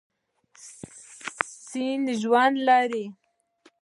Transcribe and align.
سیند 1.67 2.07
ژوند 2.21 2.55
لري. 2.67 3.05